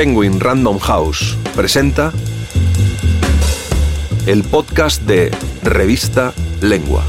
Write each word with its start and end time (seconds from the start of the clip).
Penguin 0.00 0.40
Random 0.40 0.78
House 0.78 1.36
presenta 1.54 2.10
el 4.26 4.42
podcast 4.44 5.02
de 5.02 5.30
Revista 5.62 6.32
Lengua. 6.62 7.04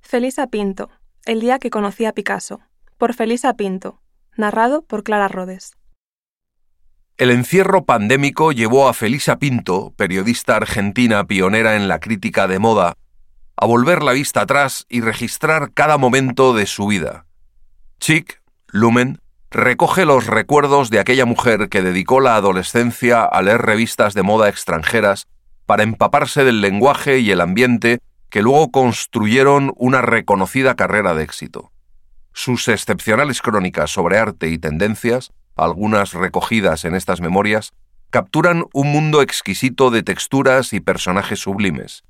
Felisa 0.00 0.46
Pinto, 0.46 0.90
el 1.24 1.40
día 1.40 1.58
que 1.58 1.70
conocí 1.70 2.04
a 2.04 2.12
Picasso, 2.12 2.60
por 2.96 3.12
Felisa 3.14 3.54
Pinto, 3.54 4.00
narrado 4.36 4.82
por 4.82 5.02
Clara 5.02 5.26
Rodes. 5.26 5.72
El 7.16 7.32
encierro 7.32 7.84
pandémico 7.84 8.52
llevó 8.52 8.88
a 8.88 8.94
Felisa 8.94 9.40
Pinto, 9.40 9.92
periodista 9.96 10.54
argentina 10.54 11.26
pionera 11.26 11.74
en 11.74 11.88
la 11.88 11.98
crítica 11.98 12.46
de 12.46 12.60
moda, 12.60 12.94
a 13.60 13.66
volver 13.66 14.02
la 14.02 14.12
vista 14.12 14.40
atrás 14.40 14.86
y 14.88 15.02
registrar 15.02 15.72
cada 15.74 15.98
momento 15.98 16.54
de 16.54 16.64
su 16.64 16.86
vida. 16.86 17.26
Chic, 18.00 18.40
Lumen, 18.68 19.20
recoge 19.50 20.06
los 20.06 20.26
recuerdos 20.26 20.88
de 20.88 20.98
aquella 20.98 21.26
mujer 21.26 21.68
que 21.68 21.82
dedicó 21.82 22.20
la 22.20 22.36
adolescencia 22.36 23.22
a 23.22 23.42
leer 23.42 23.60
revistas 23.60 24.14
de 24.14 24.22
moda 24.22 24.48
extranjeras 24.48 25.28
para 25.66 25.82
empaparse 25.82 26.42
del 26.42 26.62
lenguaje 26.62 27.18
y 27.18 27.30
el 27.32 27.42
ambiente 27.42 27.98
que 28.30 28.40
luego 28.40 28.70
construyeron 28.70 29.74
una 29.76 30.00
reconocida 30.00 30.74
carrera 30.74 31.12
de 31.12 31.24
éxito. 31.24 31.70
Sus 32.32 32.66
excepcionales 32.66 33.42
crónicas 33.42 33.90
sobre 33.90 34.16
arte 34.16 34.48
y 34.48 34.56
tendencias, 34.56 35.32
algunas 35.54 36.14
recogidas 36.14 36.86
en 36.86 36.94
estas 36.94 37.20
memorias, 37.20 37.72
capturan 38.08 38.64
un 38.72 38.90
mundo 38.90 39.20
exquisito 39.20 39.90
de 39.90 40.02
texturas 40.02 40.72
y 40.72 40.80
personajes 40.80 41.40
sublimes. 41.40 42.04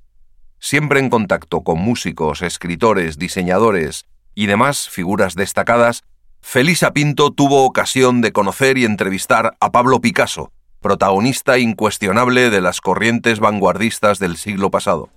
Siempre 0.63 1.01
en 1.01 1.09
contacto 1.09 1.63
con 1.63 1.79
músicos, 1.81 2.43
escritores, 2.43 3.19
diseñadores 3.19 4.05
y 4.35 4.45
demás 4.45 4.91
figuras 4.91 5.35
destacadas, 5.35 6.05
Felisa 6.43 6.93
Pinto 6.93 7.31
tuvo 7.31 7.65
ocasión 7.65 8.21
de 8.21 8.33
conocer 8.33 8.77
y 8.77 8.85
entrevistar 8.85 9.57
a 9.59 9.73
Pablo 9.73 10.03
Picasso, 10.03 10.53
protagonista 10.81 11.59
incuestionable 11.59 12.51
de 12.51 12.61
las 12.61 12.83
corrientes 12.83 13.41
vanguardistas 13.41 14.19
del 14.19 14.37
siglo 14.37 14.71
pasado. 14.71 15.09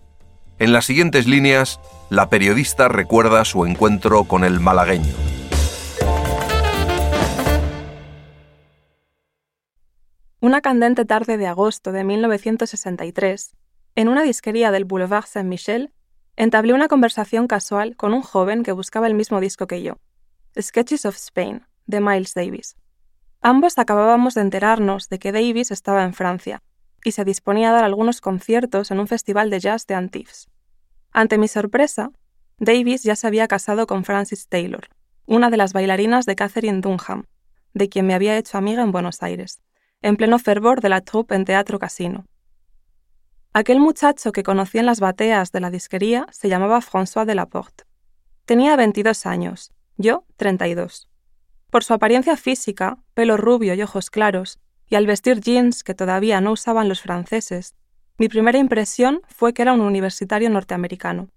En 0.60 0.72
las 0.72 0.86
siguientes 0.86 1.28
líneas, 1.28 1.82
la 2.10 2.30
periodista 2.30 2.88
recuerda 2.88 3.44
su 3.44 3.66
encuentro 3.66 4.24
con 4.24 4.46
el 4.46 4.62
malagueño. 4.62 5.14
Una 10.40 10.62
candente 10.62 11.04
tarde 11.04 11.38
de 11.38 11.48
agosto 11.48 11.92
de 11.92 12.06
1963, 12.06 13.56
en 13.96 14.08
una 14.08 14.24
disquería 14.24 14.72
del 14.72 14.86
Boulevard 14.86 15.26
Saint-Michel, 15.26 15.92
entablé 16.36 16.74
una 16.74 16.88
conversación 16.88 17.48
casual 17.48 17.96
con 17.96 18.14
un 18.14 18.22
joven 18.22 18.64
que 18.64 18.72
buscaba 18.72 19.08
el 19.08 19.14
mismo 19.14 19.40
disco 19.40 19.68
que 19.68 19.84
yo, 19.84 19.98
Sketches 20.60 21.06
of 21.06 21.16
Spain, 21.16 21.66
de 21.86 22.00
Miles 22.00 22.34
Davis. 22.34 22.76
Ambos 23.42 23.78
acabábamos 23.78 24.36
de 24.36 24.42
enterarnos 24.42 25.10
de 25.10 25.20
que 25.20 25.32
Davis 25.32 25.72
estaba 25.72 26.04
en 26.04 26.14
Francia 26.14 26.64
y 27.04 27.12
se 27.12 27.26
disponía 27.26 27.70
a 27.70 27.74
dar 27.74 27.84
algunos 27.84 28.22
conciertos 28.22 28.90
en 28.90 29.00
un 29.00 29.08
festival 29.08 29.50
de 29.50 29.60
jazz 29.60 29.86
de 29.86 29.96
Antibes. 29.96 30.48
Ante 31.12 31.38
mi 31.38 31.48
sorpresa, 31.48 32.12
Davis 32.58 33.04
ya 33.04 33.16
se 33.16 33.28
había 33.28 33.48
casado 33.48 33.86
con 33.86 34.06
Frances 34.06 34.48
Taylor, 34.48 34.88
una 35.26 35.50
de 35.50 35.58
las 35.58 35.74
bailarinas 35.74 36.26
de 36.26 36.36
Catherine 36.36 36.82
Dunham, 36.82 37.26
de 37.74 37.90
quien 37.90 38.08
me 38.08 38.14
había 38.14 38.38
hecho 38.38 38.58
amiga 38.58 38.82
en 38.82 38.92
Buenos 38.92 39.22
Aires, 39.22 39.62
en 40.02 40.16
pleno 40.16 40.40
fervor 40.40 40.82
de 40.82 40.90
la 40.90 41.02
troupe 41.02 41.36
en 41.36 41.46
Teatro 41.46 41.80
Casino. 41.80 42.26
Aquel 43.56 43.80
muchacho 43.80 44.32
que 44.32 44.42
conocí 44.42 44.80
en 44.80 44.88
las 44.88 45.00
bateas 45.00 45.52
de 45.52 45.60
la 45.60 45.70
disquería 45.70 46.26
se 46.32 46.50
llamaba 46.50 46.82
François 46.82 47.24
Delaporte. 47.24 47.84
Tenía 48.46 48.76
22 48.76 49.28
años, 49.28 49.72
yo 49.96 50.26
32. 50.38 51.08
Por 51.70 51.84
su 51.84 51.94
apariencia 51.94 52.36
física, 52.36 52.98
pelo 53.14 53.38
rubio 53.38 53.76
y 53.76 53.84
ojos 53.84 54.10
claros, 54.10 54.58
y 54.90 54.96
al 54.96 55.06
vestir 55.06 55.40
jeans 55.40 55.84
que 55.84 55.94
todavía 55.94 56.42
no 56.42 56.54
usaban 56.54 56.90
los 56.90 57.02
franceses, 57.02 57.76
mi 58.18 58.28
primera 58.28 58.58
impresión 58.58 59.22
fue 59.28 59.54
que 59.54 59.62
era 59.62 59.74
un 59.74 59.82
universitario 59.82 60.50
norteamericano. 60.50 61.30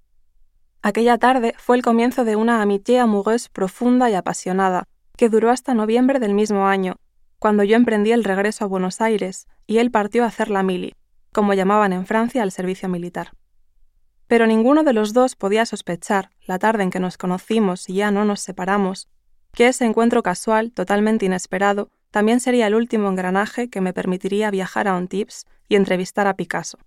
Aquella 0.80 1.18
tarde 1.18 1.52
fue 1.58 1.76
el 1.76 1.82
comienzo 1.82 2.24
de 2.24 2.36
una 2.36 2.62
amitié 2.62 2.98
amoureuse 2.98 3.50
profunda 3.52 4.08
y 4.08 4.14
apasionada, 4.14 4.84
que 5.18 5.28
duró 5.28 5.50
hasta 5.50 5.74
noviembre 5.74 6.18
del 6.18 6.32
mismo 6.32 6.66
año, 6.66 6.96
cuando 7.38 7.62
yo 7.62 7.76
emprendí 7.76 8.12
el 8.12 8.24
regreso 8.24 8.64
a 8.64 8.68
Buenos 8.68 9.02
Aires 9.02 9.48
y 9.66 9.78
él 9.78 9.90
partió 9.90 10.24
a 10.24 10.28
hacer 10.28 10.48
la 10.48 10.62
mili, 10.62 10.94
como 11.36 11.52
llamaban 11.52 11.92
en 11.92 12.06
Francia 12.06 12.42
al 12.42 12.50
servicio 12.50 12.88
militar. 12.88 13.32
Pero 14.26 14.46
ninguno 14.46 14.84
de 14.84 14.94
los 14.94 15.12
dos 15.12 15.36
podía 15.36 15.66
sospechar, 15.66 16.30
la 16.46 16.58
tarde 16.58 16.82
en 16.82 16.88
que 16.88 16.98
nos 16.98 17.18
conocimos 17.18 17.90
y 17.90 17.96
ya 17.96 18.10
no 18.10 18.24
nos 18.24 18.40
separamos, 18.40 19.10
que 19.52 19.68
ese 19.68 19.84
encuentro 19.84 20.22
casual, 20.22 20.72
totalmente 20.72 21.26
inesperado, 21.26 21.90
también 22.10 22.40
sería 22.40 22.66
el 22.68 22.74
último 22.74 23.10
engranaje 23.10 23.68
que 23.68 23.82
me 23.82 23.92
permitiría 23.92 24.50
viajar 24.50 24.88
a 24.88 24.96
Antibes 24.96 25.44
y 25.68 25.76
entrevistar 25.76 26.26
a 26.26 26.36
Picasso. 26.36 26.78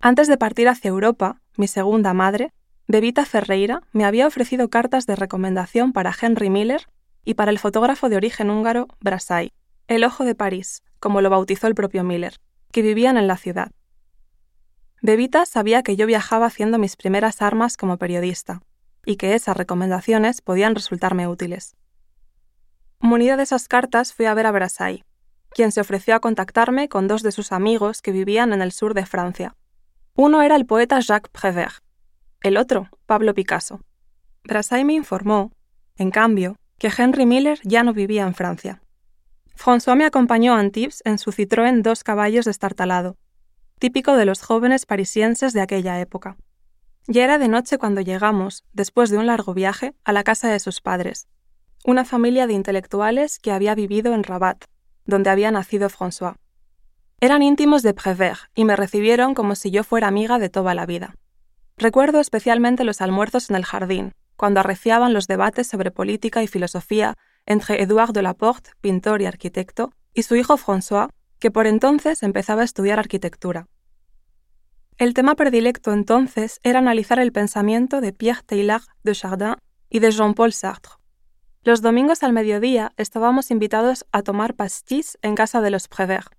Antes 0.00 0.26
de 0.26 0.38
partir 0.38 0.66
hacia 0.66 0.88
Europa, 0.88 1.42
mi 1.58 1.68
segunda 1.68 2.14
madre, 2.14 2.54
Bebita 2.86 3.26
Ferreira, 3.26 3.82
me 3.92 4.06
había 4.06 4.26
ofrecido 4.26 4.70
cartas 4.70 5.04
de 5.04 5.16
recomendación 5.16 5.92
para 5.92 6.14
Henry 6.18 6.48
Miller 6.48 6.88
y 7.26 7.34
para 7.34 7.50
el 7.50 7.58
fotógrafo 7.58 8.08
de 8.08 8.16
origen 8.16 8.48
húngaro 8.48 8.88
Brassai, 9.00 9.52
el 9.86 10.04
ojo 10.04 10.24
de 10.24 10.34
París, 10.34 10.82
como 10.98 11.20
lo 11.20 11.28
bautizó 11.28 11.66
el 11.66 11.74
propio 11.74 12.04
Miller, 12.04 12.40
que 12.72 12.82
vivían 12.82 13.16
en 13.16 13.26
la 13.26 13.36
ciudad. 13.36 13.70
Bebita 15.00 15.46
sabía 15.46 15.82
que 15.82 15.96
yo 15.96 16.06
viajaba 16.06 16.46
haciendo 16.46 16.78
mis 16.78 16.96
primeras 16.96 17.40
armas 17.40 17.76
como 17.76 17.98
periodista, 17.98 18.62
y 19.06 19.16
que 19.16 19.34
esas 19.34 19.56
recomendaciones 19.56 20.42
podían 20.42 20.74
resultarme 20.74 21.28
útiles. 21.28 21.76
Munida 23.00 23.36
de 23.36 23.44
esas 23.44 23.68
cartas 23.68 24.12
fui 24.12 24.26
a 24.26 24.34
ver 24.34 24.46
a 24.46 24.50
Brassai, 24.50 25.04
quien 25.50 25.72
se 25.72 25.80
ofreció 25.80 26.14
a 26.14 26.20
contactarme 26.20 26.88
con 26.88 27.08
dos 27.08 27.22
de 27.22 27.32
sus 27.32 27.52
amigos 27.52 28.02
que 28.02 28.12
vivían 28.12 28.52
en 28.52 28.60
el 28.60 28.72
sur 28.72 28.94
de 28.94 29.06
Francia. 29.06 29.54
Uno 30.14 30.42
era 30.42 30.56
el 30.56 30.66
poeta 30.66 30.98
Jacques 31.00 31.30
Prévert, 31.30 31.82
el 32.42 32.56
otro, 32.56 32.88
Pablo 33.06 33.34
Picasso. 33.34 33.80
Brassai 34.44 34.84
me 34.84 34.94
informó, 34.94 35.52
en 35.96 36.10
cambio, 36.10 36.56
que 36.78 36.90
Henry 36.96 37.26
Miller 37.26 37.60
ya 37.62 37.82
no 37.82 37.92
vivía 37.92 38.24
en 38.24 38.34
Francia. 38.34 38.82
François 39.58 39.96
me 39.96 40.04
acompañó 40.04 40.54
a 40.54 40.60
Antibes 40.60 41.02
en 41.04 41.18
su 41.18 41.32
Citroën 41.32 41.82
dos 41.82 42.04
caballos 42.04 42.44
destartalado, 42.44 43.16
típico 43.80 44.16
de 44.16 44.24
los 44.24 44.40
jóvenes 44.40 44.86
parisienses 44.86 45.52
de 45.52 45.60
aquella 45.60 45.98
época. 45.98 46.36
Ya 47.08 47.24
era 47.24 47.38
de 47.38 47.48
noche 47.48 47.76
cuando 47.76 48.00
llegamos, 48.00 48.62
después 48.72 49.10
de 49.10 49.18
un 49.18 49.26
largo 49.26 49.54
viaje, 49.54 49.94
a 50.04 50.12
la 50.12 50.22
casa 50.22 50.48
de 50.48 50.60
sus 50.60 50.80
padres, 50.80 51.26
una 51.84 52.04
familia 52.04 52.46
de 52.46 52.52
intelectuales 52.52 53.40
que 53.40 53.50
había 53.50 53.74
vivido 53.74 54.14
en 54.14 54.22
Rabat, 54.22 54.64
donde 55.06 55.30
había 55.30 55.50
nacido 55.50 55.88
François. 55.88 56.36
Eran 57.20 57.42
íntimos 57.42 57.82
de 57.82 57.94
Prévert 57.94 58.42
y 58.54 58.64
me 58.64 58.76
recibieron 58.76 59.34
como 59.34 59.56
si 59.56 59.72
yo 59.72 59.82
fuera 59.82 60.06
amiga 60.06 60.38
de 60.38 60.50
toda 60.50 60.72
la 60.74 60.86
vida. 60.86 61.16
Recuerdo 61.76 62.20
especialmente 62.20 62.84
los 62.84 63.00
almuerzos 63.00 63.50
en 63.50 63.56
el 63.56 63.64
jardín, 63.64 64.12
cuando 64.36 64.60
arreciaban 64.60 65.14
los 65.14 65.26
debates 65.26 65.66
sobre 65.66 65.90
política 65.90 66.44
y 66.44 66.46
filosofía 66.46 67.16
entre 67.48 67.82
Édouard 67.82 68.12
de 68.12 68.22
Laporte, 68.22 68.70
pintor 68.80 69.22
y 69.22 69.26
arquitecto, 69.26 69.90
y 70.14 70.22
su 70.22 70.36
hijo 70.36 70.56
François, 70.56 71.08
que 71.40 71.50
por 71.50 71.66
entonces 71.66 72.22
empezaba 72.22 72.62
a 72.62 72.64
estudiar 72.64 72.98
arquitectura. 72.98 73.66
El 74.98 75.14
tema 75.14 75.34
predilecto 75.34 75.92
entonces 75.92 76.60
era 76.62 76.80
analizar 76.80 77.18
el 77.18 77.32
pensamiento 77.32 78.00
de 78.00 78.12
Pierre 78.12 78.42
Teilhard 78.44 78.84
de 79.02 79.12
Chardin 79.14 79.54
y 79.88 80.00
de 80.00 80.10
Jean-Paul 80.10 80.52
Sartre. 80.52 80.92
Los 81.62 81.82
domingos 81.82 82.22
al 82.22 82.32
mediodía 82.32 82.92
estábamos 82.96 83.50
invitados 83.50 84.04
a 84.12 84.22
tomar 84.22 84.54
pastis 84.54 85.18
en 85.22 85.34
casa 85.34 85.60
de 85.60 85.70
los 85.70 85.88
Prévert. 85.88 86.32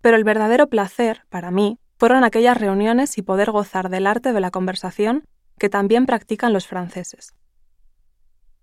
Pero 0.00 0.16
el 0.16 0.24
verdadero 0.24 0.68
placer, 0.68 1.22
para 1.28 1.50
mí, 1.50 1.78
fueron 1.96 2.24
aquellas 2.24 2.58
reuniones 2.58 3.16
y 3.16 3.22
poder 3.22 3.52
gozar 3.52 3.88
del 3.88 4.06
arte 4.06 4.32
de 4.32 4.40
la 4.40 4.50
conversación 4.50 5.24
que 5.58 5.68
también 5.68 6.04
practican 6.06 6.52
los 6.52 6.66
franceses. 6.66 7.34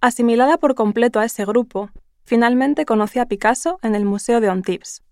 Asimilada 0.02 0.58
por 0.58 0.76
completo 0.76 1.20
a 1.20 1.26
ese 1.26 1.44
grupo, 1.44 1.90
finalmente 2.24 2.86
conocí 2.86 3.20
a 3.20 3.26
Picasso 3.26 3.80
en 3.82 3.96
el 3.96 4.06
Museo 4.06 4.40
de 4.40 4.48
Antibes. 4.48 5.04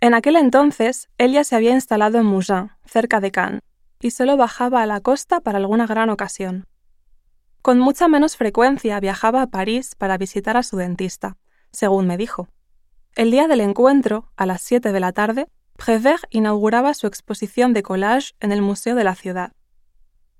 En 0.00 0.14
aquel 0.14 0.34
entonces, 0.34 1.08
él 1.16 1.44
se 1.44 1.54
había 1.54 1.70
instalado 1.70 2.18
en 2.18 2.26
Mougins, 2.26 2.72
cerca 2.86 3.20
de 3.20 3.30
Cannes, 3.30 3.62
y 4.00 4.10
solo 4.10 4.36
bajaba 4.36 4.82
a 4.82 4.86
la 4.86 5.00
costa 5.00 5.40
para 5.40 5.58
alguna 5.58 5.86
gran 5.86 6.10
ocasión. 6.10 6.66
Con 7.62 7.78
mucha 7.78 8.08
menos 8.08 8.36
frecuencia 8.36 8.98
viajaba 8.98 9.42
a 9.42 9.46
París 9.46 9.94
para 9.94 10.18
visitar 10.18 10.56
a 10.56 10.64
su 10.64 10.76
dentista, 10.76 11.36
según 11.70 12.08
me 12.08 12.16
dijo. 12.16 12.48
El 13.14 13.30
día 13.30 13.46
del 13.46 13.60
encuentro, 13.60 14.32
a 14.36 14.44
las 14.44 14.62
7 14.62 14.90
de 14.90 15.00
la 15.00 15.12
tarde, 15.12 15.46
Prévert 15.76 16.24
inauguraba 16.30 16.94
su 16.94 17.06
exposición 17.06 17.74
de 17.74 17.84
collage 17.84 18.32
en 18.40 18.50
el 18.50 18.60
Museo 18.60 18.96
de 18.96 19.04
la 19.04 19.14
Ciudad. 19.14 19.52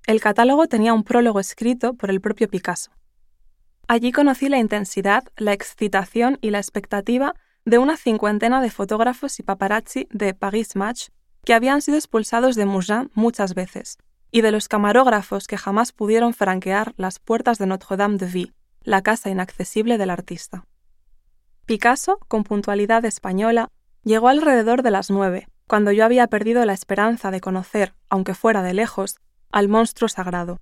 El 0.06 0.20
catálogo 0.20 0.66
tenía 0.66 0.92
un 0.92 1.04
prólogo 1.04 1.38
escrito 1.38 1.94
por 1.94 2.10
el 2.10 2.20
propio 2.20 2.48
Picasso. 2.48 2.90
Allí 3.88 4.12
conocí 4.12 4.48
la 4.48 4.58
intensidad, 4.58 5.24
la 5.36 5.52
excitación 5.52 6.38
y 6.40 6.50
la 6.50 6.58
expectativa 6.58 7.34
de 7.64 7.78
una 7.78 7.96
cincuentena 7.96 8.60
de 8.60 8.70
fotógrafos 8.70 9.38
y 9.38 9.42
paparazzi 9.42 10.08
de 10.10 10.34
Paris 10.34 10.76
Match 10.76 11.08
que 11.44 11.54
habían 11.54 11.82
sido 11.82 11.96
expulsados 11.96 12.56
de 12.56 12.66
Mougins 12.66 13.10
muchas 13.14 13.54
veces, 13.54 13.98
y 14.30 14.42
de 14.42 14.52
los 14.52 14.68
camarógrafos 14.68 15.46
que 15.46 15.56
jamás 15.56 15.92
pudieron 15.92 16.34
franquear 16.34 16.94
las 16.96 17.18
puertas 17.18 17.58
de 17.58 17.66
Notre-Dame 17.66 18.18
de 18.18 18.26
Vie, 18.26 18.52
la 18.82 19.02
casa 19.02 19.30
inaccesible 19.30 19.98
del 19.98 20.10
artista. 20.10 20.64
Picasso, 21.66 22.18
con 22.28 22.44
puntualidad 22.44 23.04
española, 23.04 23.70
llegó 24.04 24.28
alrededor 24.28 24.82
de 24.82 24.90
las 24.90 25.10
nueve, 25.10 25.48
cuando 25.66 25.92
yo 25.92 26.04
había 26.04 26.26
perdido 26.26 26.64
la 26.64 26.72
esperanza 26.72 27.30
de 27.30 27.40
conocer, 27.40 27.94
aunque 28.08 28.34
fuera 28.34 28.62
de 28.62 28.74
lejos, 28.74 29.20
al 29.52 29.68
monstruo 29.68 30.08
sagrado. 30.08 30.60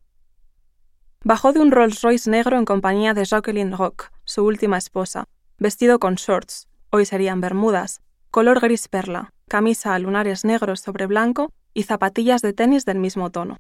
Bajó 1.25 1.53
de 1.53 1.59
un 1.59 1.73
Rolls 1.73 2.00
Royce 2.03 2.31
negro 2.31 2.59
en 2.59 2.65
compañía 2.65 3.12
de 3.12 3.25
Jacqueline 3.25 3.76
Rock, 3.76 4.11
su 4.25 4.44
última 4.44 4.79
esposa, 4.79 5.25
vestido 5.59 5.99
con 5.99 6.15
shorts, 6.15 6.69
hoy 6.91 7.06
serían 7.06 7.41
bermudas, 7.41 8.03
color 8.31 8.61
gris 8.61 8.87
perla, 8.87 9.32
camisa 9.49 9.94
a 9.94 9.99
lunares 9.99 10.44
negros 10.44 10.81
sobre 10.81 11.06
blanco 11.06 11.53
y 11.75 11.82
zapatillas 11.82 12.41
de 12.41 12.53
tenis 12.53 12.85
del 12.85 12.99
mismo 13.00 13.31
tono. 13.31 13.56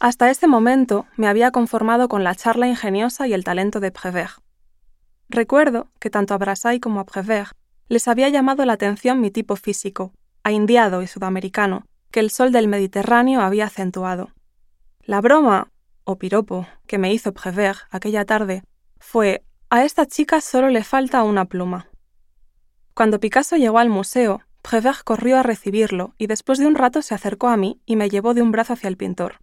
Hasta 0.00 0.30
ese 0.30 0.46
momento 0.46 1.06
me 1.16 1.28
había 1.28 1.50
conformado 1.50 2.08
con 2.08 2.24
la 2.24 2.34
charla 2.34 2.66
ingeniosa 2.66 3.26
y 3.26 3.34
el 3.34 3.44
talento 3.44 3.78
de 3.78 3.90
Prévert. 3.90 4.40
Recuerdo 5.28 5.88
que 6.00 6.08
tanto 6.08 6.32
a 6.32 6.38
Brassai 6.38 6.80
como 6.80 7.00
a 7.00 7.04
Prévert 7.04 7.52
les 7.88 8.08
había 8.08 8.30
llamado 8.30 8.64
la 8.64 8.72
atención 8.72 9.20
mi 9.20 9.30
tipo 9.30 9.54
físico, 9.54 10.12
indiado 10.50 11.02
y 11.02 11.06
sudamericano, 11.06 11.84
que 12.10 12.20
el 12.20 12.30
sol 12.30 12.52
del 12.52 12.68
Mediterráneo 12.68 13.42
había 13.42 13.66
acentuado. 13.66 14.30
La 15.08 15.22
broma, 15.22 15.70
o 16.04 16.18
piropo, 16.18 16.66
que 16.86 16.98
me 16.98 17.14
hizo 17.14 17.32
Prévert 17.32 17.78
aquella 17.90 18.26
tarde 18.26 18.62
fue 18.98 19.42
a 19.70 19.82
esta 19.82 20.04
chica 20.04 20.42
solo 20.42 20.68
le 20.68 20.84
falta 20.84 21.22
una 21.22 21.46
pluma. 21.46 21.88
Cuando 22.92 23.18
Picasso 23.18 23.56
llegó 23.56 23.78
al 23.78 23.88
museo, 23.88 24.42
Prévert 24.60 25.02
corrió 25.04 25.38
a 25.38 25.42
recibirlo 25.42 26.12
y 26.18 26.26
después 26.26 26.58
de 26.58 26.66
un 26.66 26.74
rato 26.74 27.00
se 27.00 27.14
acercó 27.14 27.48
a 27.48 27.56
mí 27.56 27.80
y 27.86 27.96
me 27.96 28.10
llevó 28.10 28.34
de 28.34 28.42
un 28.42 28.52
brazo 28.52 28.74
hacia 28.74 28.88
el 28.88 28.98
pintor. 28.98 29.36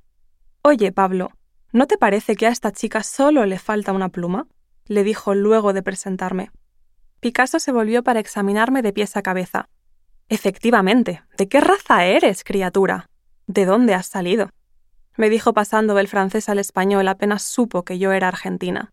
Oye, 0.61 0.91
Pablo, 0.91 1.31
¿no 1.73 1.87
te 1.87 1.97
parece 1.97 2.35
que 2.35 2.45
a 2.45 2.51
esta 2.51 2.71
chica 2.71 3.01
solo 3.01 3.47
le 3.47 3.57
falta 3.57 3.91
una 3.91 4.09
pluma? 4.09 4.45
le 4.85 5.03
dijo 5.03 5.33
luego 5.33 5.73
de 5.73 5.81
presentarme. 5.81 6.51
Picasso 7.21 7.57
se 7.57 7.71
volvió 7.71 8.03
para 8.03 8.19
examinarme 8.19 8.83
de 8.83 8.93
pies 8.93 9.17
a 9.17 9.23
cabeza. 9.23 9.67
Efectivamente, 10.29 11.23
¿de 11.39 11.49
qué 11.49 11.59
raza 11.59 12.05
eres, 12.05 12.43
criatura? 12.43 13.09
¿De 13.47 13.65
dónde 13.65 13.95
has 13.95 14.05
salido? 14.05 14.51
Me 15.17 15.29
dijo 15.29 15.53
pasando 15.53 15.95
del 15.95 16.07
francés 16.07 16.49
al 16.49 16.59
español 16.59 17.07
apenas 17.07 17.43
supo 17.43 17.83
que 17.83 17.97
yo 17.97 18.11
era 18.11 18.27
argentina. 18.27 18.91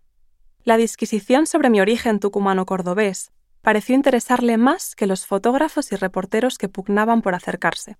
La 0.65 0.77
disquisición 0.77 1.47
sobre 1.47 1.71
mi 1.71 1.81
origen 1.81 2.21
tucumano-cordobés 2.21 3.33
pareció 3.63 3.95
interesarle 3.95 4.57
más 4.57 4.95
que 4.95 5.07
los 5.07 5.27
fotógrafos 5.27 5.93
y 5.93 5.97
reporteros 5.97 6.59
que 6.59 6.69
pugnaban 6.69 7.23
por 7.23 7.35
acercarse. 7.35 7.97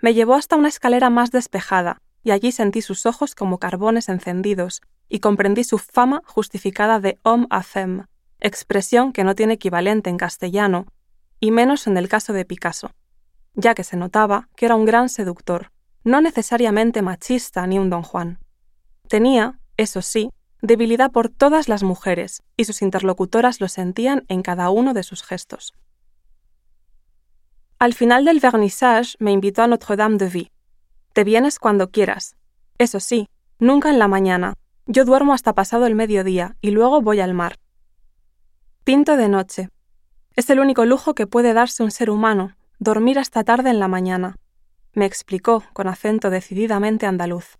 Me 0.00 0.14
llevó 0.14 0.34
hasta 0.34 0.56
una 0.56 0.68
escalera 0.68 1.10
más 1.10 1.30
despejada, 1.30 2.00
y 2.22 2.30
allí 2.30 2.52
sentí 2.52 2.82
sus 2.82 3.06
ojos 3.06 3.34
como 3.34 3.58
carbones 3.58 4.08
encendidos, 4.08 4.82
y 5.08 5.20
comprendí 5.20 5.64
su 5.64 5.78
fama 5.78 6.22
justificada 6.24 7.00
de 7.00 7.18
homme 7.22 7.46
à 7.50 7.62
femme, 7.62 8.04
expresión 8.40 9.12
que 9.12 9.24
no 9.24 9.34
tiene 9.34 9.54
equivalente 9.54 10.08
en 10.08 10.16
castellano, 10.16 10.86
y 11.40 11.50
menos 11.50 11.86
en 11.86 11.96
el 11.96 12.08
caso 12.08 12.32
de 12.32 12.44
Picasso, 12.44 12.90
ya 13.54 13.74
que 13.74 13.84
se 13.84 13.96
notaba 13.96 14.48
que 14.56 14.66
era 14.66 14.76
un 14.76 14.84
gran 14.84 15.08
seductor, 15.08 15.70
no 16.04 16.20
necesariamente 16.20 17.02
machista 17.02 17.66
ni 17.66 17.78
un 17.78 17.90
don 17.90 18.02
Juan. 18.02 18.38
Tenía, 19.08 19.58
eso 19.76 20.02
sí, 20.02 20.30
debilidad 20.62 21.10
por 21.10 21.28
todas 21.28 21.68
las 21.68 21.82
mujeres, 21.82 22.42
y 22.56 22.64
sus 22.64 22.82
interlocutoras 22.82 23.60
lo 23.60 23.68
sentían 23.68 24.24
en 24.28 24.42
cada 24.42 24.70
uno 24.70 24.94
de 24.94 25.02
sus 25.02 25.22
gestos. 25.22 25.74
Al 27.78 27.94
final 27.94 28.24
del 28.24 28.40
vernissage 28.40 29.16
me 29.18 29.32
invitó 29.32 29.62
a 29.62 29.66
Notre-Dame 29.66 30.18
de 30.18 30.28
Vie. 30.28 30.52
Te 31.12 31.24
vienes 31.24 31.58
cuando 31.58 31.90
quieras. 31.90 32.36
Eso 32.78 33.00
sí, 33.00 33.28
nunca 33.58 33.90
en 33.90 33.98
la 33.98 34.06
mañana. 34.06 34.54
Yo 34.86 35.04
duermo 35.04 35.32
hasta 35.32 35.54
pasado 35.54 35.86
el 35.86 35.94
mediodía 35.94 36.56
y 36.60 36.72
luego 36.72 37.00
voy 37.00 37.20
al 37.20 37.32
mar. 37.32 37.56
Pinto 38.84 39.16
de 39.16 39.28
noche. 39.28 39.68
Es 40.36 40.50
el 40.50 40.60
único 40.60 40.84
lujo 40.84 41.14
que 41.14 41.26
puede 41.26 41.52
darse 41.52 41.82
un 41.82 41.90
ser 41.90 42.10
humano, 42.10 42.56
dormir 42.78 43.18
hasta 43.18 43.44
tarde 43.44 43.70
en 43.70 43.80
la 43.80 43.88
mañana, 43.88 44.36
me 44.92 45.06
explicó 45.06 45.62
con 45.72 45.88
acento 45.88 46.30
decididamente 46.30 47.06
andaluz. 47.06 47.58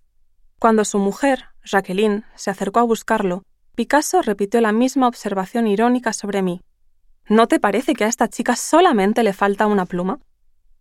Cuando 0.58 0.84
su 0.84 0.98
mujer, 0.98 1.46
Jacqueline, 1.64 2.24
se 2.34 2.50
acercó 2.50 2.80
a 2.80 2.84
buscarlo, 2.84 3.42
Picasso 3.74 4.20
repitió 4.22 4.60
la 4.60 4.72
misma 4.72 5.08
observación 5.08 5.66
irónica 5.66 6.12
sobre 6.12 6.42
mí. 6.42 6.60
¿No 7.28 7.46
te 7.46 7.60
parece 7.60 7.94
que 7.94 8.04
a 8.04 8.08
esta 8.08 8.28
chica 8.28 8.56
solamente 8.56 9.22
le 9.22 9.32
falta 9.32 9.66
una 9.66 9.86
pluma? 9.86 10.18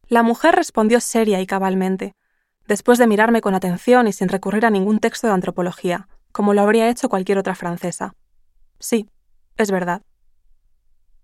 La 0.07 0.23
mujer 0.23 0.55
respondió 0.55 0.99
seria 0.99 1.39
y 1.39 1.45
cabalmente, 1.45 2.13
después 2.67 2.97
de 2.97 3.07
mirarme 3.07 3.41
con 3.41 3.55
atención 3.55 4.07
y 4.07 4.13
sin 4.13 4.27
recurrir 4.27 4.65
a 4.65 4.69
ningún 4.69 4.99
texto 4.99 5.27
de 5.27 5.33
antropología, 5.33 6.07
como 6.31 6.53
lo 6.53 6.61
habría 6.61 6.89
hecho 6.89 7.09
cualquier 7.09 7.37
otra 7.37 7.55
francesa. 7.55 8.15
Sí, 8.79 9.07
es 9.57 9.71
verdad. 9.71 10.01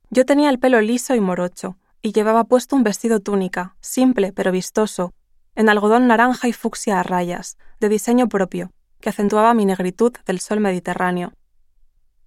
Yo 0.10 0.26
tenía 0.26 0.50
el 0.50 0.60
pelo 0.60 0.80
liso 0.82 1.16
y 1.16 1.20
morocho, 1.20 1.78
y 2.06 2.12
llevaba 2.12 2.44
puesto 2.44 2.76
un 2.76 2.84
vestido 2.84 3.20
túnica, 3.20 3.76
simple 3.82 4.32
pero 4.32 4.52
vistoso, 4.52 5.16
en 5.56 5.70
algodón 5.70 6.06
naranja 6.06 6.48
y 6.48 6.54
fucsia 6.54 7.00
a 7.00 7.04
rayas, 7.04 7.58
de 7.80 7.90
diseño 7.90 8.30
propio, 8.30 8.70
que 9.02 9.10
acentuaba 9.10 9.56
mi 9.56 9.66
negritud 9.66 10.14
del 10.28 10.40
sol 10.40 10.60
mediterráneo. 10.60 11.34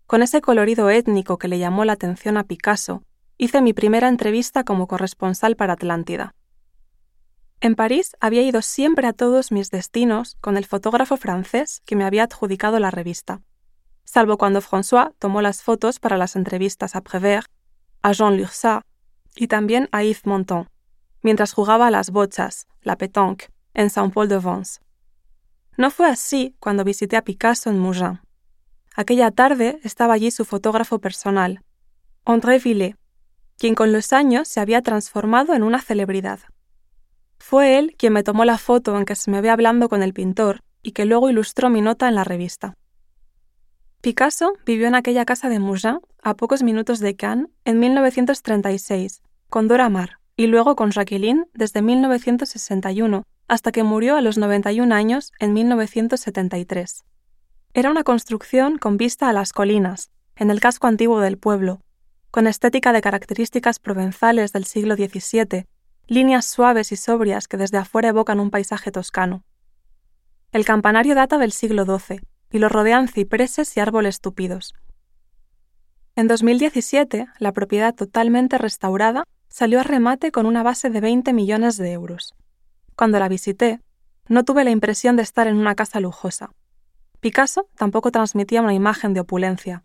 Con 0.08 0.22
ese 0.22 0.40
colorido 0.40 0.90
étnico 0.90 1.38
que 1.38 1.46
le 1.46 1.60
llamó 1.60 1.84
la 1.84 1.92
atención 1.92 2.36
a 2.36 2.42
Picasso, 2.42 3.04
hice 3.36 3.62
mi 3.62 3.72
primera 3.72 4.08
entrevista 4.08 4.64
como 4.64 4.88
corresponsal 4.88 5.54
para 5.54 5.74
Atlántida. 5.74 6.34
En 7.60 7.76
París 7.76 8.16
había 8.18 8.42
ido 8.42 8.62
siempre 8.62 9.06
a 9.06 9.12
todos 9.12 9.52
mis 9.52 9.70
destinos 9.70 10.36
con 10.40 10.56
el 10.56 10.66
fotógrafo 10.66 11.16
francés 11.16 11.82
que 11.86 11.94
me 11.94 12.02
había 12.02 12.24
adjudicado 12.24 12.80
la 12.80 12.90
revista, 12.90 13.42
salvo 14.02 14.38
cuando 14.38 14.60
François 14.60 15.14
tomó 15.20 15.40
las 15.40 15.62
fotos 15.62 16.00
para 16.00 16.16
las 16.16 16.34
entrevistas 16.34 16.96
a 16.96 17.00
Prévert, 17.00 17.48
a 18.02 18.10
Jean 18.10 18.36
Lursat 18.36 18.87
y 19.38 19.48
también 19.48 19.88
a 19.92 20.02
Yves 20.02 20.26
Montand 20.26 20.68
mientras 21.22 21.52
jugaba 21.52 21.88
a 21.88 21.90
las 21.90 22.10
bochas, 22.10 22.66
la 22.82 22.96
pétanque, 22.96 23.48
en 23.74 23.90
Saint-Paul-de-Vence. 23.90 24.80
No 25.76 25.90
fue 25.90 26.08
así 26.08 26.56
cuando 26.58 26.84
visité 26.84 27.16
a 27.16 27.22
Picasso 27.22 27.70
en 27.70 27.78
Mougins. 27.78 28.20
Aquella 28.94 29.30
tarde 29.30 29.78
estaba 29.84 30.14
allí 30.14 30.30
su 30.30 30.44
fotógrafo 30.44 30.98
personal, 30.98 31.62
André 32.24 32.58
Villet, 32.58 32.96
quien 33.56 33.74
con 33.74 33.92
los 33.92 34.12
años 34.12 34.48
se 34.48 34.60
había 34.60 34.82
transformado 34.82 35.54
en 35.54 35.62
una 35.62 35.80
celebridad. 35.80 36.40
Fue 37.38 37.78
él 37.78 37.94
quien 37.96 38.12
me 38.12 38.24
tomó 38.24 38.44
la 38.44 38.58
foto 38.58 38.96
en 38.98 39.04
que 39.04 39.14
se 39.14 39.30
me 39.30 39.40
ve 39.40 39.50
hablando 39.50 39.88
con 39.88 40.02
el 40.02 40.12
pintor 40.12 40.60
y 40.82 40.92
que 40.92 41.04
luego 41.04 41.30
ilustró 41.30 41.70
mi 41.70 41.80
nota 41.80 42.08
en 42.08 42.16
la 42.16 42.24
revista. 42.24 42.74
Picasso 44.00 44.52
vivió 44.66 44.86
en 44.88 44.94
aquella 44.94 45.24
casa 45.24 45.48
de 45.48 45.58
Mougins, 45.58 46.00
a 46.22 46.34
pocos 46.34 46.62
minutos 46.62 46.98
de 46.98 47.16
Cannes, 47.16 47.48
en 47.64 47.78
1936, 47.78 49.22
con 49.50 49.66
Dora 49.66 49.88
Maar, 49.88 50.18
y 50.36 50.46
luego 50.46 50.76
con 50.76 50.90
Jacqueline 50.90 51.46
desde 51.54 51.82
1961 51.82 53.24
hasta 53.48 53.72
que 53.72 53.82
murió 53.82 54.16
a 54.16 54.20
los 54.20 54.36
91 54.36 54.94
años 54.94 55.32
en 55.38 55.54
1973. 55.54 57.04
Era 57.72 57.90
una 57.90 58.04
construcción 58.04 58.76
con 58.76 58.98
vista 58.98 59.28
a 59.28 59.32
las 59.32 59.52
colinas, 59.52 60.10
en 60.36 60.50
el 60.50 60.60
casco 60.60 60.86
antiguo 60.86 61.20
del 61.20 61.38
pueblo, 61.38 61.80
con 62.30 62.46
estética 62.46 62.92
de 62.92 63.00
características 63.00 63.78
provenzales 63.78 64.52
del 64.52 64.64
siglo 64.64 64.96
XVII, 64.96 65.66
líneas 66.06 66.44
suaves 66.44 66.92
y 66.92 66.96
sobrias 66.96 67.48
que 67.48 67.56
desde 67.56 67.78
afuera 67.78 68.08
evocan 68.08 68.40
un 68.40 68.50
paisaje 68.50 68.90
toscano. 68.92 69.44
El 70.52 70.64
campanario 70.64 71.14
data 71.14 71.38
del 71.38 71.52
siglo 71.52 71.84
XII 71.84 72.20
y 72.50 72.58
lo 72.58 72.68
rodean 72.68 73.08
cipreses 73.08 73.76
y 73.76 73.80
árboles 73.80 74.20
tupidos. 74.20 74.74
En 76.16 76.26
2017, 76.26 77.28
la 77.38 77.52
propiedad 77.52 77.94
totalmente 77.94 78.58
restaurada 78.58 79.24
salió 79.58 79.80
a 79.80 79.82
remate 79.82 80.30
con 80.30 80.46
una 80.46 80.62
base 80.62 80.88
de 80.88 81.00
20 81.00 81.32
millones 81.32 81.76
de 81.78 81.90
euros. 81.90 82.36
Cuando 82.94 83.18
la 83.18 83.28
visité, 83.28 83.80
no 84.28 84.44
tuve 84.44 84.62
la 84.62 84.70
impresión 84.70 85.16
de 85.16 85.24
estar 85.24 85.48
en 85.48 85.56
una 85.56 85.74
casa 85.74 85.98
lujosa. 85.98 86.52
Picasso 87.18 87.68
tampoco 87.74 88.12
transmitía 88.12 88.62
una 88.62 88.74
imagen 88.74 89.14
de 89.14 89.20
opulencia. 89.20 89.82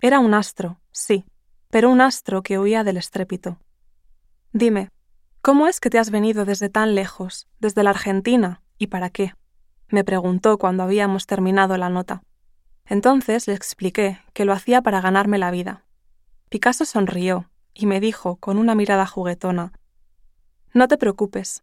Era 0.00 0.20
un 0.20 0.32
astro, 0.32 0.78
sí, 0.92 1.24
pero 1.70 1.90
un 1.90 2.00
astro 2.00 2.44
que 2.44 2.60
huía 2.60 2.84
del 2.84 2.98
estrépito. 2.98 3.58
Dime, 4.52 4.90
¿cómo 5.42 5.66
es 5.66 5.80
que 5.80 5.90
te 5.90 5.98
has 5.98 6.12
venido 6.12 6.44
desde 6.44 6.68
tan 6.68 6.94
lejos, 6.94 7.48
desde 7.58 7.82
la 7.82 7.90
Argentina, 7.90 8.62
y 8.78 8.86
para 8.86 9.10
qué? 9.10 9.34
me 9.88 10.04
preguntó 10.04 10.56
cuando 10.56 10.84
habíamos 10.84 11.26
terminado 11.26 11.76
la 11.76 11.88
nota. 11.88 12.22
Entonces 12.86 13.48
le 13.48 13.54
expliqué 13.54 14.20
que 14.34 14.44
lo 14.44 14.52
hacía 14.52 14.82
para 14.82 15.00
ganarme 15.00 15.38
la 15.38 15.50
vida. 15.50 15.84
Picasso 16.48 16.84
sonrió 16.84 17.50
y 17.80 17.86
me 17.86 18.00
dijo 18.00 18.36
con 18.36 18.58
una 18.58 18.74
mirada 18.74 19.06
juguetona, 19.06 19.72
No 20.72 20.86
te 20.86 20.98
preocupes, 20.98 21.62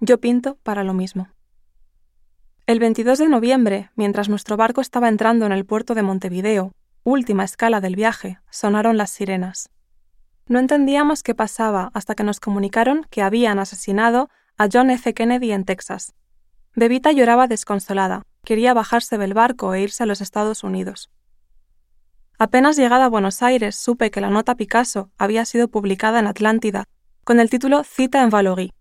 yo 0.00 0.18
pinto 0.18 0.56
para 0.62 0.82
lo 0.82 0.94
mismo. 0.94 1.28
El 2.66 2.78
22 2.78 3.18
de 3.18 3.28
noviembre, 3.28 3.90
mientras 3.94 4.28
nuestro 4.28 4.56
barco 4.56 4.80
estaba 4.80 5.08
entrando 5.08 5.46
en 5.46 5.52
el 5.52 5.64
puerto 5.64 5.94
de 5.94 6.02
Montevideo, 6.02 6.72
última 7.02 7.44
escala 7.44 7.80
del 7.80 7.96
viaje, 7.96 8.38
sonaron 8.50 8.96
las 8.96 9.10
sirenas. 9.10 9.70
No 10.46 10.58
entendíamos 10.58 11.22
qué 11.22 11.34
pasaba 11.34 11.90
hasta 11.94 12.14
que 12.14 12.24
nos 12.24 12.40
comunicaron 12.40 13.06
que 13.10 13.22
habían 13.22 13.58
asesinado 13.58 14.30
a 14.56 14.68
John 14.72 14.90
F. 14.90 15.12
Kennedy 15.14 15.52
en 15.52 15.64
Texas. 15.64 16.14
Bebita 16.74 17.12
lloraba 17.12 17.46
desconsolada, 17.46 18.22
quería 18.44 18.72
bajarse 18.72 19.18
del 19.18 19.34
barco 19.34 19.74
e 19.74 19.82
irse 19.82 20.02
a 20.02 20.06
los 20.06 20.20
Estados 20.20 20.64
Unidos. 20.64 21.10
Apenas 22.40 22.76
llegada 22.76 23.06
a 23.06 23.08
Buenos 23.08 23.42
Aires 23.42 23.74
supe 23.74 24.12
que 24.12 24.20
la 24.20 24.30
nota 24.30 24.54
Picasso 24.54 25.10
había 25.18 25.44
sido 25.44 25.66
publicada 25.66 26.20
en 26.20 26.28
Atlántida, 26.28 26.84
con 27.24 27.40
el 27.40 27.50
título 27.50 27.82
Cita 27.82 28.22
en 28.22 28.30
Valory. 28.30 28.72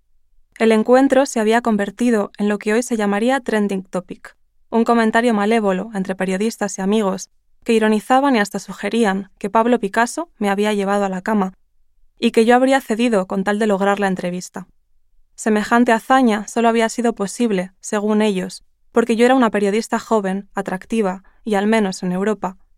El 0.59 0.71
encuentro 0.71 1.25
se 1.25 1.39
había 1.39 1.61
convertido 1.61 2.29
en 2.37 2.49
lo 2.49 2.59
que 2.59 2.73
hoy 2.73 2.83
se 2.83 2.97
llamaría 2.97 3.39
trending 3.39 3.81
topic, 3.81 4.37
un 4.69 4.83
comentario 4.83 5.33
malévolo 5.33 5.89
entre 5.95 6.13
periodistas 6.13 6.77
y 6.77 6.83
amigos 6.83 7.31
que 7.63 7.73
ironizaban 7.73 8.35
y 8.35 8.39
hasta 8.39 8.59
sugerían 8.59 9.31
que 9.39 9.49
Pablo 9.49 9.79
Picasso 9.79 10.29
me 10.37 10.51
había 10.51 10.71
llevado 10.73 11.05
a 11.05 11.09
la 11.09 11.23
cama 11.23 11.53
y 12.19 12.29
que 12.29 12.45
yo 12.45 12.55
habría 12.55 12.79
cedido 12.79 13.25
con 13.25 13.43
tal 13.43 13.57
de 13.57 13.65
lograr 13.65 13.99
la 13.99 14.07
entrevista. 14.07 14.67
Semejante 15.33 15.91
hazaña 15.91 16.47
solo 16.47 16.69
había 16.69 16.89
sido 16.89 17.13
posible, 17.13 17.71
según 17.79 18.21
ellos, 18.21 18.63
porque 18.91 19.15
yo 19.15 19.25
era 19.25 19.33
una 19.33 19.49
periodista 19.49 19.97
joven, 19.97 20.47
atractiva 20.53 21.23
y, 21.43 21.55
al 21.55 21.65
menos 21.65 22.03
en 22.03 22.11
Europa, 22.11 22.57